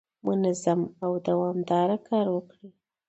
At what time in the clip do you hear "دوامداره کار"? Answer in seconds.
1.27-2.25